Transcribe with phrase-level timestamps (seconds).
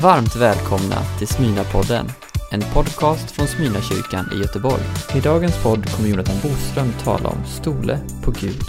[0.00, 2.10] Varmt välkomna till Smyna-podden,
[2.52, 4.82] en podcast från Smyna-kyrkan i Göteborg.
[5.16, 8.62] I dagens podd kommer Jonathan Boström tala om stole på Gud.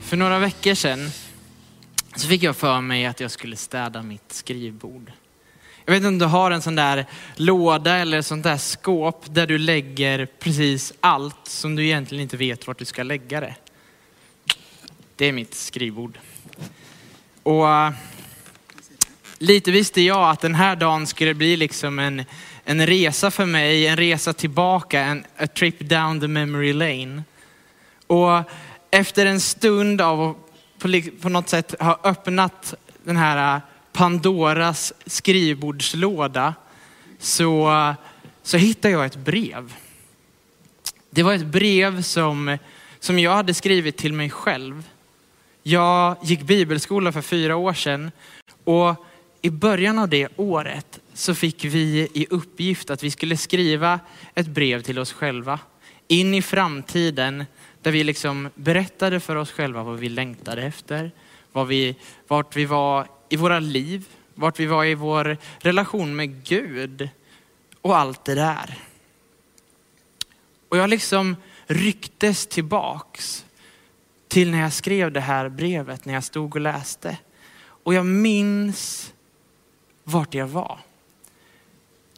[0.00, 1.10] För några veckor sedan
[2.16, 5.12] så fick jag för mig att jag skulle städa mitt skrivbord.
[5.84, 7.06] Jag vet inte om du har en sån där
[7.36, 12.66] låda eller sånt där skåp där du lägger precis allt som du egentligen inte vet
[12.66, 13.54] vart du ska lägga det.
[15.16, 16.18] Det är mitt skrivbord.
[17.42, 17.66] Och
[19.40, 22.24] lite visste jag att den här dagen skulle bli liksom en,
[22.64, 27.22] en resa för mig, en resa tillbaka, en a trip down the memory lane.
[28.06, 28.42] Och
[28.90, 30.36] efter en stund av att
[30.78, 33.62] på, på något sätt ha öppnat den här äh,
[33.92, 36.54] Pandoras skrivbordslåda
[37.18, 37.94] så,
[38.42, 39.74] så hittade jag ett brev.
[41.10, 42.58] Det var ett brev som,
[43.00, 44.88] som jag hade skrivit till mig själv.
[45.62, 48.10] Jag gick bibelskola för fyra år sedan
[48.64, 49.06] och
[49.42, 54.00] i början av det året så fick vi i uppgift att vi skulle skriva
[54.34, 55.58] ett brev till oss själva
[56.08, 57.44] in i framtiden
[57.82, 61.10] där vi liksom berättade för oss själva vad vi längtade efter,
[61.52, 61.96] vad vi,
[62.28, 67.08] vart vi var i våra liv, vart vi var i vår relation med Gud
[67.80, 68.78] och allt det där.
[70.68, 71.36] Och jag liksom
[71.66, 73.44] rycktes tillbaks
[74.28, 77.18] till när jag skrev det här brevet, när jag stod och läste.
[77.60, 79.12] Och jag minns
[80.04, 80.78] vart jag var.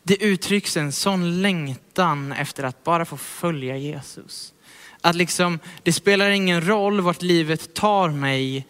[0.03, 4.55] Det uttrycks en sån längtan efter att bara få följa Jesus.
[5.01, 8.67] Att liksom, det spelar ingen roll vart livet tar mig,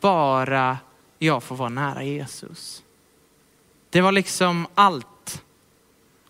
[0.00, 0.78] bara
[1.18, 2.82] jag får vara nära Jesus.
[3.90, 5.42] Det var liksom allt.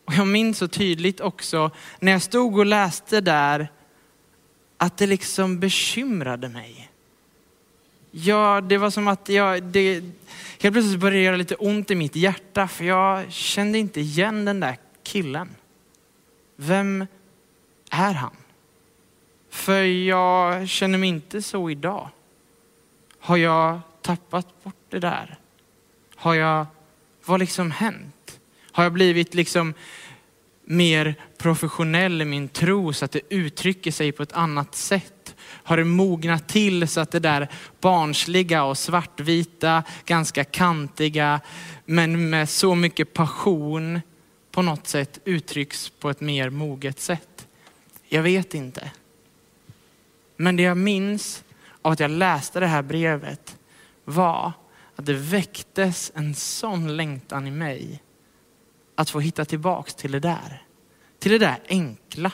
[0.04, 3.68] Och jag minns så tydligt också när jag stod och läste där
[4.76, 6.89] att det liksom bekymrade mig.
[8.10, 10.04] Ja, det var som att jag, det,
[10.60, 14.44] helt plötsligt började det göra lite ont i mitt hjärta för jag kände inte igen
[14.44, 15.48] den där killen.
[16.56, 17.06] Vem
[17.90, 18.36] är han?
[19.50, 22.08] För jag känner mig inte så idag.
[23.18, 25.38] Har jag tappat bort det där?
[26.14, 26.66] Har jag,
[27.24, 28.40] vad liksom hänt?
[28.72, 29.74] Har jag blivit liksom
[30.70, 35.34] mer professionell i min tro så att det uttrycker sig på ett annat sätt?
[35.42, 37.48] Har det mognat till så att det där
[37.80, 41.40] barnsliga och svartvita, ganska kantiga,
[41.84, 44.00] men med så mycket passion
[44.50, 47.46] på något sätt uttrycks på ett mer moget sätt?
[48.08, 48.90] Jag vet inte.
[50.36, 51.44] Men det jag minns
[51.82, 53.56] av att jag läste det här brevet
[54.04, 54.52] var
[54.96, 58.02] att det väcktes en sån längtan i mig
[58.94, 60.62] att få hitta tillbaks till det där.
[61.18, 62.32] Till det där enkla.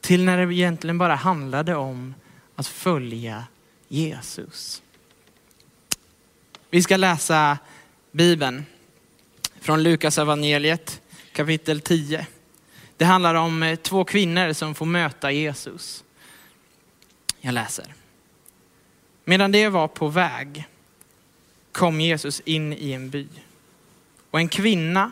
[0.00, 2.14] Till när det egentligen bara handlade om
[2.56, 3.44] att följa
[3.88, 4.82] Jesus.
[6.70, 7.58] Vi ska läsa
[8.10, 8.66] Bibeln
[9.60, 11.00] från Lukas evangeliet
[11.32, 12.26] kapitel 10.
[12.96, 16.04] Det handlar om eh, två kvinnor som får möta Jesus.
[17.40, 17.94] Jag läser.
[19.24, 20.68] Medan det var på väg
[21.72, 23.28] kom Jesus in i en by
[24.30, 25.10] och en kvinna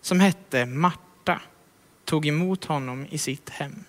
[0.00, 1.40] som hette Marta
[2.04, 3.84] tog emot honom i sitt hem.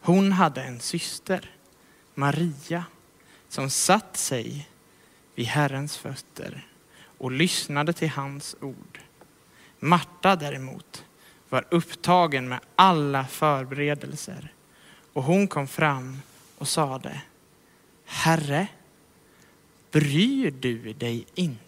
[0.00, 1.50] Hon hade en syster,
[2.14, 2.84] Maria,
[3.48, 4.68] som satt sig
[5.34, 6.66] vid Herrens fötter
[7.18, 9.00] och lyssnade till hans ord.
[9.78, 11.04] Marta däremot
[11.48, 14.52] var upptagen med alla förberedelser
[15.12, 16.22] och hon kom fram
[16.58, 17.22] och sade
[18.04, 18.68] Herre,
[19.90, 21.65] bryr du dig inte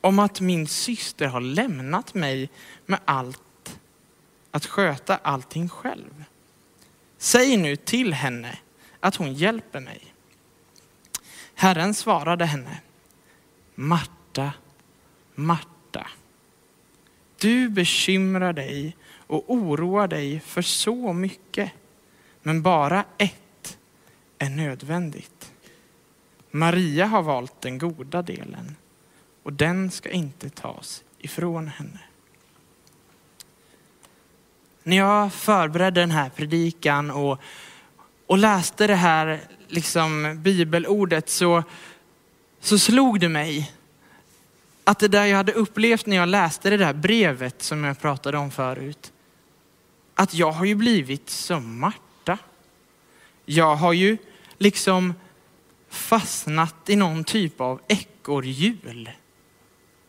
[0.00, 2.50] om att min syster har lämnat mig
[2.86, 3.80] med allt,
[4.50, 6.24] att sköta allting själv?
[7.18, 8.58] Säg nu till henne
[9.00, 10.14] att hon hjälper mig.
[11.54, 12.80] Herren svarade henne,
[13.74, 14.52] Marta,
[15.34, 16.06] Marta,
[17.40, 18.96] du bekymrar dig
[19.26, 21.72] och oroar dig för så mycket,
[22.42, 23.78] men bara ett
[24.38, 25.52] är nödvändigt.
[26.50, 28.76] Maria har valt den goda delen
[29.50, 32.00] och den ska inte tas ifrån henne.
[34.82, 37.38] När jag förberedde den här predikan och,
[38.26, 41.62] och läste det här liksom, bibelordet så,
[42.60, 43.72] så slog det mig
[44.84, 48.38] att det där jag hade upplevt när jag läste det där brevet som jag pratade
[48.38, 49.12] om förut,
[50.14, 52.38] att jag har ju blivit som Marta.
[53.44, 54.18] Jag har ju
[54.58, 55.14] liksom
[55.88, 59.10] fastnat i någon typ av ekorrhjul.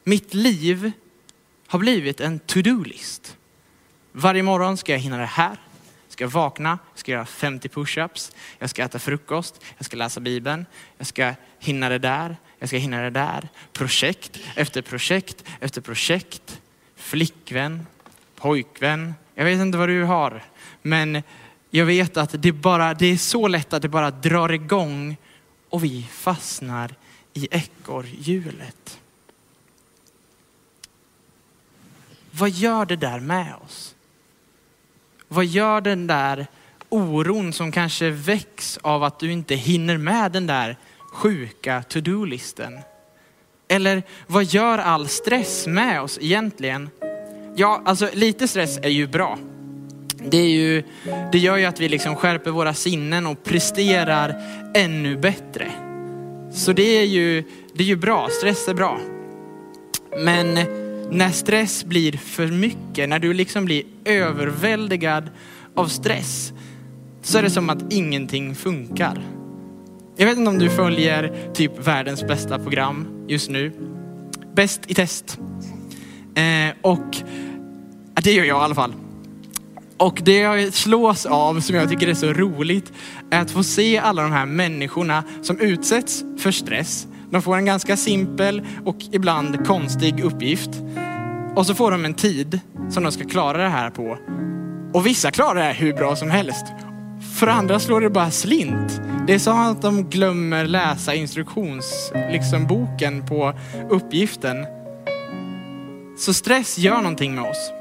[0.04, 0.92] Mitt liv
[1.68, 3.38] har blivit en to-do-list.
[4.12, 5.58] Varje morgon ska jag hinna det här.
[6.08, 10.20] Jag ska vakna, jag ska göra 50 push-ups, jag ska äta frukost, jag ska läsa
[10.20, 10.66] bibeln,
[10.98, 13.50] jag ska hinna det där, jag ska hinna det där.
[13.74, 16.62] Projekt efter projekt efter projekt.
[16.96, 17.88] Flickvän,
[18.36, 19.14] pojkvän.
[19.36, 20.44] Jag vet inte vad du har.
[20.82, 21.24] Men
[21.70, 25.18] jag vet att det, bara, det är så lätt att det bara drar igång
[25.70, 26.96] och vi fastnar
[27.34, 29.00] i ekorrhjulet.
[32.32, 33.96] Vad gör det där med oss?
[35.28, 36.48] Vad gör den där
[36.90, 40.78] oron som kanske väcks av att du inte hinner med den där
[41.12, 42.80] sjuka to-do-listen?
[43.68, 46.90] Eller vad gör all stress med oss egentligen?
[47.56, 49.38] Ja, alltså lite stress är ju bra.
[50.26, 50.84] Det, är ju,
[51.32, 54.36] det gör ju att vi liksom skärper våra sinnen och presterar
[54.74, 55.72] ännu bättre.
[56.54, 57.44] Så det är ju,
[57.74, 59.00] det är ju bra, stress är bra.
[60.18, 60.58] Men
[61.12, 65.30] när stress blir för mycket, när du liksom blir överväldigad
[65.76, 66.54] av stress,
[67.22, 69.22] så är det som att ingenting funkar.
[70.18, 73.72] Jag vet inte om du följer typ världens bästa program just nu.
[74.56, 75.40] Bäst i test.
[76.36, 77.18] Eh, och
[78.24, 78.94] det gör jag i alla fall.
[79.98, 82.94] Och det jag slås av, som jag tycker är så roligt,
[83.30, 87.08] är att få se alla de här människorna som utsätts för stress.
[87.32, 90.70] De får en ganska simpel och ibland konstig uppgift.
[91.56, 94.18] Och så får de en tid som de ska klara det här på.
[94.94, 96.66] Och vissa klarar det här hur bra som helst.
[97.40, 99.02] För andra slår det bara slint.
[99.28, 103.54] Det är som att de glömmer läsa instruktionsboken liksom, boken på
[103.90, 104.66] uppgiften.
[106.18, 107.72] Så stress gör någonting med oss.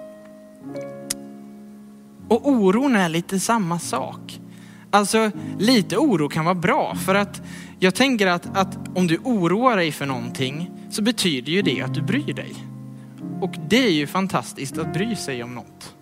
[2.28, 4.40] Och oron är lite samma sak.
[4.90, 7.42] Alltså lite oro kan vara bra för att
[7.78, 11.94] jag tänker att, att om du oroar dig för någonting så betyder ju det att
[11.94, 12.54] du bryr dig.
[13.40, 15.94] Och det är ju fantastiskt att bry sig om något.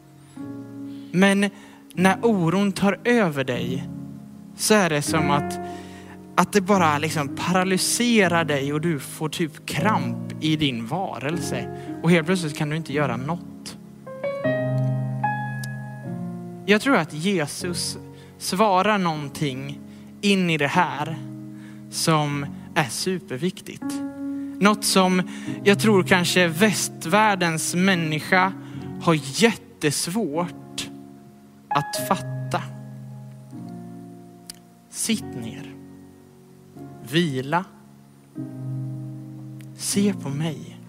[1.12, 1.50] Men
[1.94, 3.88] när oron tar över dig
[4.56, 5.58] så är det som att,
[6.36, 11.78] att det bara liksom paralyserar dig och du får typ kramp i din varelse.
[12.02, 13.76] Och helt plötsligt kan du inte göra något.
[16.66, 17.98] Jag tror att Jesus
[18.38, 19.80] svarar någonting
[20.20, 21.16] in i det här
[21.90, 23.84] som är superviktigt.
[24.60, 25.22] Något som
[25.64, 28.52] jag tror kanske västvärldens människa
[29.02, 30.88] har jättesvårt
[31.68, 32.62] att fatta.
[34.90, 35.74] Sitt ner.
[37.10, 37.64] Vila.
[39.76, 40.80] Se på mig.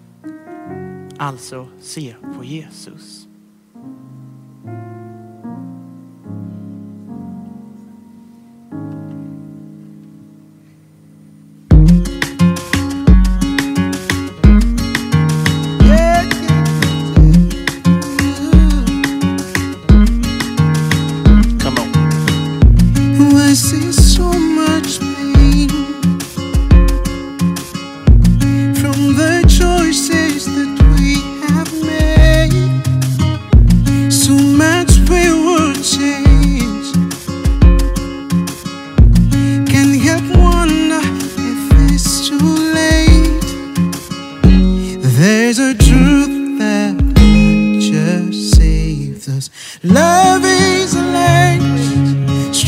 [1.18, 3.29] Alltså se på Jesus.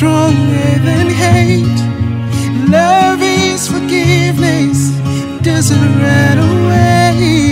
[0.03, 1.81] stronger than hate.
[2.69, 4.91] Love is forgiveness,
[5.43, 7.52] doesn't run away.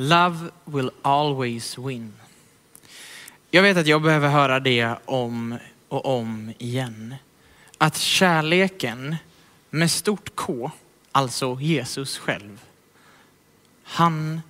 [0.00, 2.12] Love will always win.
[3.50, 7.14] Jag vet att jag behöver höra det om och om igen.
[7.78, 9.16] Att kärleken
[9.70, 10.70] med stort K,
[11.12, 12.60] alltså Jesus själv,
[13.82, 14.40] han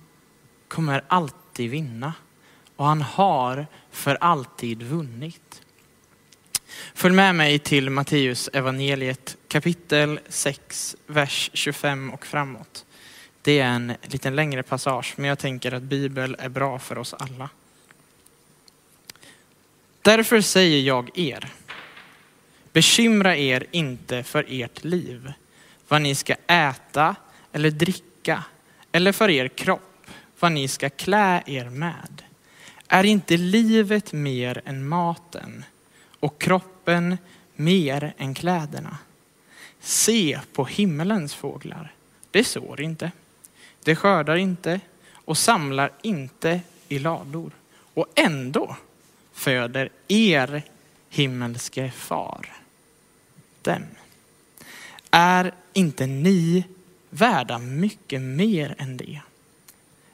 [0.67, 2.13] kommer alltid vinna
[2.75, 5.61] och han har för alltid vunnit.
[6.93, 12.85] Följ med mig till Matteus evangeliet kapitel 6, vers 25 och framåt.
[13.41, 17.13] Det är en lite längre passage, men jag tänker att Bibel är bra för oss
[17.13, 17.49] alla.
[20.01, 21.51] Därför säger jag er,
[22.73, 25.33] bekymra er inte för ert liv,
[25.87, 27.15] vad ni ska äta
[27.51, 28.43] eller dricka,
[28.91, 30.07] eller för er kropp,
[30.39, 32.23] vad ni ska klä er med.
[32.87, 35.65] Är inte livet mer än maten
[36.19, 37.17] och kroppen
[37.55, 38.97] mer än kläderna?
[39.79, 41.93] Se på himmelens fåglar.
[42.31, 43.11] Det sår inte,
[43.89, 44.79] det skördar inte
[45.13, 47.51] och samlar inte i lador.
[47.93, 48.75] Och ändå
[49.33, 50.63] föder er
[51.09, 52.45] himmelske far
[53.61, 53.85] dem.
[55.11, 56.63] Är inte ni
[57.09, 59.21] värda mycket mer än det?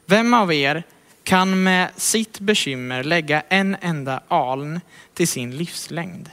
[0.06, 0.84] Vem av er
[1.24, 4.82] kan med sitt bekymmer lägga en enda aln
[5.14, 6.30] till sin livslängd?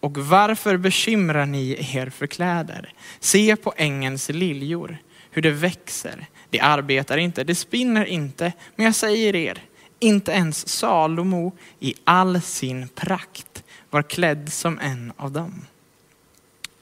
[0.00, 2.92] Och varför bekymrar ni er för kläder?
[3.20, 4.98] Se på ängens liljor,
[5.30, 6.26] hur det växer.
[6.50, 8.52] Det arbetar inte, det spinner inte.
[8.76, 9.62] Men jag säger er,
[9.98, 15.66] inte ens Salomo i all sin prakt var klädd som en av dem.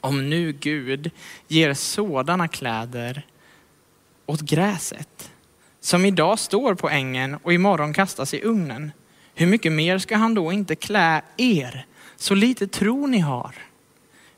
[0.00, 1.10] Om nu Gud
[1.48, 3.26] ger sådana kläder
[4.26, 5.30] åt gräset
[5.80, 8.92] som idag står på ängen och imorgon kastas i ugnen.
[9.34, 11.86] Hur mycket mer ska han då inte klä er?
[12.16, 13.54] Så lite tro ni har.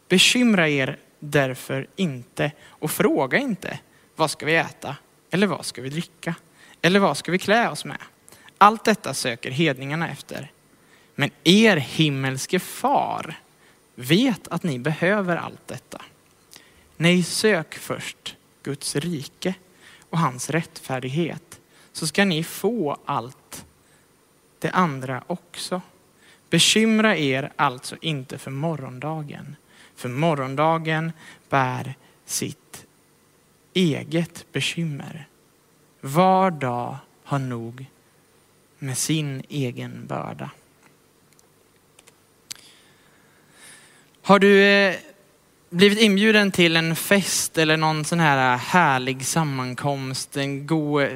[0.08, 3.78] Bekymra er därför inte och fråga inte
[4.18, 4.96] vad ska vi äta
[5.30, 6.34] eller vad ska vi dricka
[6.82, 7.98] eller vad ska vi klä oss med?
[8.58, 10.50] Allt detta söker hedningarna efter.
[11.14, 13.40] Men er himmelske far
[13.94, 16.02] vet att ni behöver allt detta.
[16.96, 19.54] Nej, sök först Guds rike
[20.10, 21.60] och hans rättfärdighet
[21.92, 23.64] så ska ni få allt
[24.58, 25.80] det andra också.
[26.50, 29.56] Bekymra er alltså inte för morgondagen,
[29.96, 31.12] för morgondagen
[31.48, 31.94] bär
[32.26, 32.86] sitt
[33.78, 35.26] eget bekymmer.
[36.00, 37.86] Var dag har nog
[38.78, 40.50] med sin egen börda.
[44.22, 44.94] Har du eh,
[45.70, 51.08] blivit inbjuden till en fest eller någon sån här eh, härlig sammankomst, en god eh,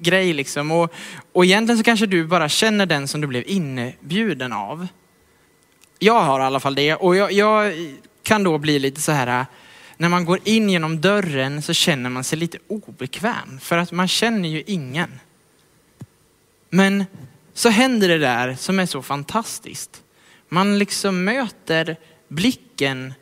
[0.00, 0.70] grej liksom.
[0.70, 0.92] Och,
[1.32, 4.86] och egentligen så kanske du bara känner den som du blev inbjuden av.
[5.98, 7.72] Jag har i alla fall det och jag, jag
[8.22, 9.46] kan då bli lite så här,
[10.02, 14.08] när man går in genom dörren så känner man sig lite obekväm för att man
[14.08, 15.20] känner ju ingen.
[16.70, 17.04] Men
[17.54, 20.02] så händer det där som är så fantastiskt.
[20.48, 21.96] Man liksom möter
[22.28, 23.14] blicken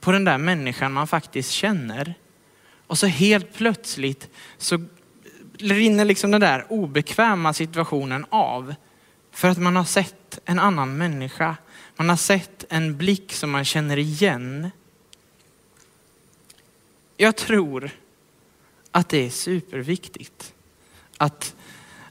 [0.00, 2.14] på den där människan man faktiskt känner.
[2.86, 4.84] Och så helt plötsligt så
[5.58, 8.74] rinner liksom den där obekväma situationen av.
[9.32, 11.56] För att man har sett en annan människa.
[11.96, 14.70] Man har sett en blick som man känner igen.
[17.22, 17.90] Jag tror
[18.90, 20.54] att det är superviktigt
[21.16, 21.54] att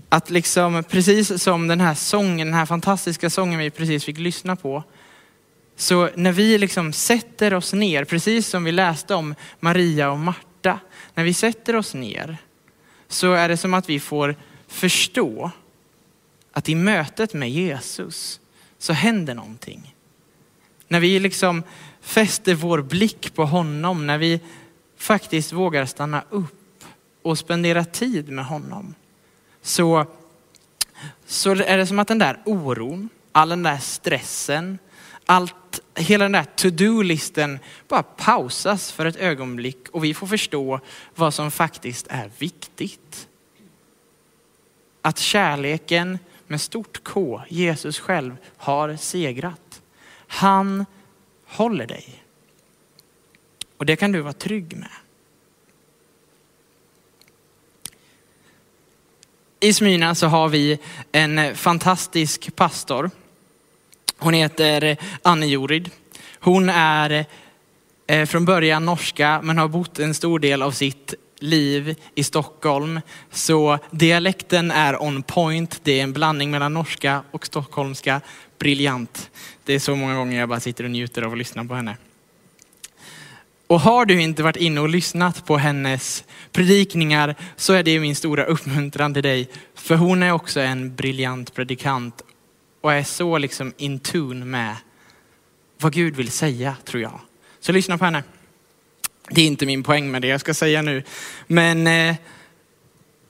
[0.09, 4.55] att liksom, precis som den här sången, den här fantastiska sången vi precis fick lyssna
[4.55, 4.83] på.
[5.75, 10.79] Så när vi liksom sätter oss ner, precis som vi läste om Maria och Marta,
[11.13, 12.37] när vi sätter oss ner
[13.07, 14.35] så är det som att vi får
[14.67, 15.51] förstå
[16.51, 18.39] att i mötet med Jesus
[18.77, 19.95] så händer någonting.
[20.87, 21.63] När vi liksom
[22.01, 24.41] fäster vår blick på honom, när vi
[24.99, 26.83] faktiskt vågar stanna upp
[27.21, 28.95] och spendera tid med honom
[29.61, 30.05] så,
[31.25, 34.79] så är det som att den där oron, all den där stressen,
[35.25, 40.79] allt, hela den där to-do-listen bara pausas för ett ögonblick och vi får förstå
[41.15, 43.27] vad som faktiskt är viktigt.
[45.01, 49.81] Att kärleken med stort K, Jesus själv, har segrat.
[50.27, 50.85] Han
[51.45, 52.23] håller dig.
[53.79, 54.89] Och det kan du vara trygg med.
[59.59, 60.79] I Smyrna så har vi
[61.12, 63.12] en fantastisk pastor.
[64.17, 65.91] Hon heter Anne Jorid.
[66.39, 67.25] Hon är
[68.07, 73.01] eh, från början norska men har bott en stor del av sitt liv i Stockholm.
[73.31, 75.79] Så dialekten är on point.
[75.83, 78.21] Det är en blandning mellan norska och stockholmska.
[78.57, 79.31] Briljant.
[79.63, 81.98] Det är så många gånger jag bara sitter och njuter av att lyssna på henne.
[83.69, 88.15] Och har du inte varit inne och lyssnat på hennes predikningar så är det min
[88.15, 89.49] stora uppmuntran till dig.
[89.75, 92.21] För hon är också en briljant predikant
[92.81, 94.75] och är så liksom in tune med
[95.77, 97.19] vad Gud vill säga tror jag.
[97.59, 98.23] Så lyssna på henne.
[99.29, 101.03] Det är inte min poäng med det jag ska säga nu.
[101.47, 102.15] Men eh,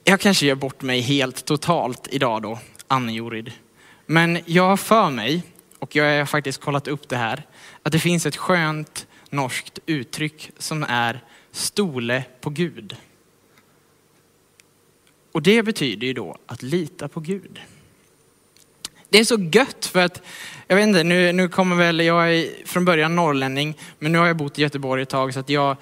[0.04, 3.52] jag kanske gör bort mig helt totalt idag då, Anne-Jorid.
[4.06, 5.44] Men jag har för mig,
[5.80, 7.44] och jag har faktiskt kollat upp det här,
[7.84, 12.96] att det finns ett skönt norskt uttryck som är stole på Gud.
[15.32, 17.62] Och det betyder ju då att lita på Gud.
[19.10, 20.22] Det är så gött för att,
[20.68, 24.28] jag vet inte, nu, nu kommer väl, jag är från början norrlänning, men nu har
[24.28, 25.78] jag bott i Göteborg ett tag så att jag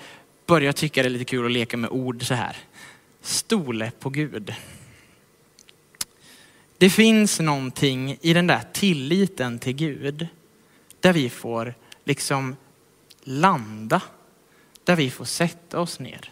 [0.45, 2.57] börjar tycka det är lite kul att leka med ord så här.
[3.21, 4.53] Stole på Gud.
[6.77, 10.27] Det finns någonting i den där tilliten till Gud
[10.99, 11.73] där vi får
[12.05, 12.55] liksom
[13.27, 14.01] landa,
[14.83, 16.31] där vi får sätta oss ner.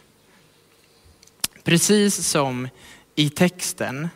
[1.64, 2.70] Precis som
[3.16, 4.10] i texten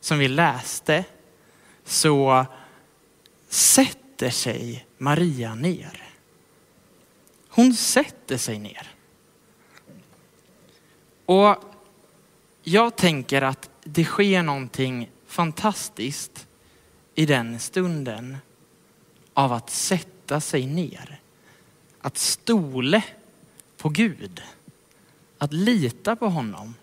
[0.00, 1.04] som vi läste
[1.84, 2.46] så
[3.48, 6.10] sätter sig Maria ner.
[7.48, 8.94] Hon sätter sig ner.
[11.26, 11.56] Och
[12.62, 16.46] jag tänker att det sker någonting fantastiskt
[17.14, 18.36] i den stunden
[19.34, 21.21] av att sätta sig ner.
[22.02, 23.02] Att stole
[23.76, 24.42] på Gud.
[25.38, 26.74] Att lita på honom.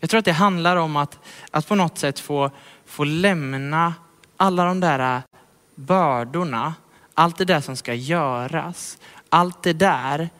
[0.00, 1.18] Jag tror att det handlar om att,
[1.50, 2.50] att på något sätt få,
[2.84, 3.94] få lämna
[4.36, 5.22] alla de där äh,
[5.74, 6.74] bördorna,
[7.14, 8.98] allt det där som ska göras,
[9.28, 10.30] allt det där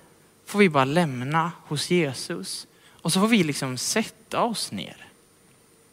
[0.47, 2.67] får vi bara lämna hos Jesus.
[3.03, 4.97] Och så får vi liksom sätta oss ner.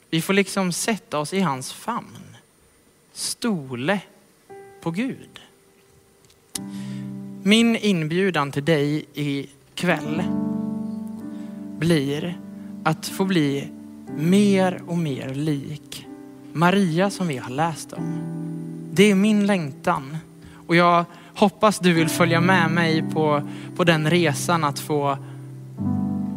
[0.10, 2.38] Vi får liksom sätta oss i hans famn.
[3.14, 4.00] Stole
[4.82, 5.40] på Gud.
[7.44, 10.24] Min inbjudan till dig ikväll
[11.80, 12.38] blir
[12.84, 13.68] att få bli
[14.18, 16.08] mer och mer lik
[16.54, 18.20] Maria som vi har läst om.
[18.92, 20.18] Det är min längtan
[20.68, 23.42] och jag hoppas du vill följa med mig på,
[23.76, 25.18] på den resan att få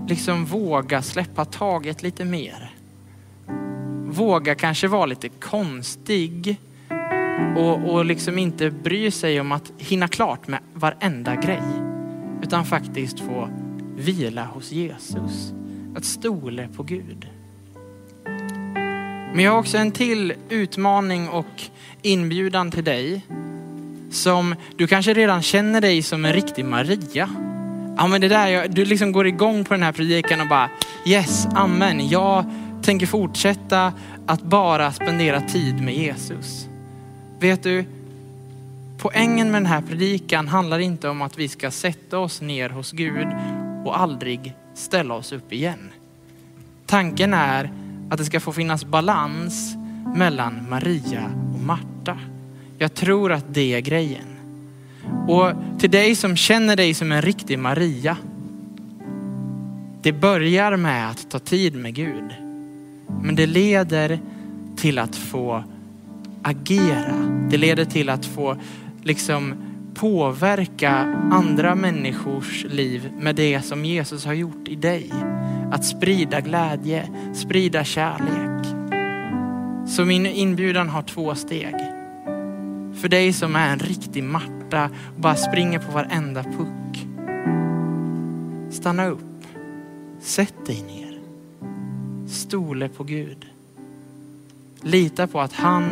[0.08, 2.74] liksom våga släppa taget lite mer.
[4.06, 6.56] Våga kanske vara lite konstig
[7.56, 11.62] och, och liksom inte bry sig om att hinna klart med varenda grej.
[12.42, 13.48] Utan faktiskt få
[13.96, 15.52] vila hos Jesus.
[15.96, 17.26] Att stole på Gud.
[19.34, 21.62] Men jag har också en till utmaning och
[22.02, 23.26] inbjudan till dig.
[24.10, 27.28] Som du kanske redan känner dig som en riktig Maria.
[27.96, 30.70] Ja men det där, du liksom går igång på den här predikan och bara
[31.06, 32.08] yes, amen.
[32.08, 32.44] Jag
[32.82, 33.92] tänker fortsätta
[34.26, 36.68] att bara spendera tid med Jesus.
[37.42, 37.84] Vet du,
[38.98, 42.92] poängen med den här predikan handlar inte om att vi ska sätta oss ner hos
[42.92, 43.26] Gud
[43.84, 45.90] och aldrig ställa oss upp igen.
[46.86, 47.72] Tanken är
[48.10, 49.74] att det ska få finnas balans
[50.16, 52.18] mellan Maria och Marta.
[52.78, 54.36] Jag tror att det är grejen.
[55.28, 58.16] Och till dig som känner dig som en riktig Maria.
[60.02, 62.34] Det börjar med att ta tid med Gud.
[63.22, 64.20] Men det leder
[64.76, 65.64] till att få
[66.42, 67.46] agera.
[67.50, 68.56] Det leder till att få
[69.02, 69.54] liksom
[69.94, 70.90] påverka
[71.32, 75.12] andra människors liv med det som Jesus har gjort i dig.
[75.72, 78.66] Att sprida glädje, sprida kärlek.
[79.86, 81.74] Så min inbjudan har två steg.
[82.94, 87.06] För dig som är en riktig Marta och bara springer på varenda puck.
[88.70, 89.46] Stanna upp.
[90.20, 91.20] Sätt dig ner.
[92.28, 93.51] Stole på Gud.
[94.82, 95.84] Lita på att han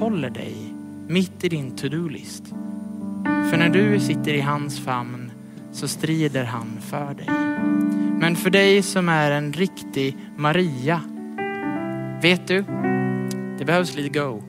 [0.00, 0.74] håller dig
[1.08, 2.44] mitt i din to-do-list.
[3.50, 5.30] För när du sitter i hans famn
[5.72, 7.28] så strider han för dig.
[8.20, 11.00] Men för dig som är en riktig Maria,
[12.22, 12.64] vet du,
[13.58, 14.42] det behövs lite go.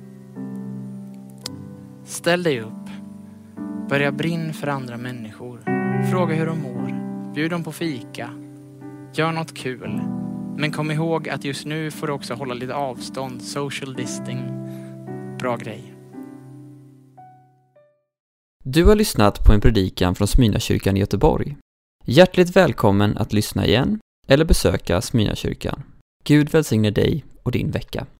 [2.05, 2.89] Ställ dig upp,
[3.89, 5.59] börja brinn för andra människor,
[6.11, 6.99] fråga hur de mår,
[7.33, 8.29] bjud dem på fika,
[9.13, 10.01] gör något kul.
[10.59, 14.37] Men kom ihåg att just nu får du också hålla lite avstånd, social distancing.
[15.39, 15.93] Bra grej.
[18.63, 21.57] Du har lyssnat på en predikan från Smyrnakyrkan i Göteborg.
[22.05, 25.83] Hjärtligt välkommen att lyssna igen eller besöka Smyrnakyrkan.
[26.23, 28.07] Gud välsigne dig och din vecka.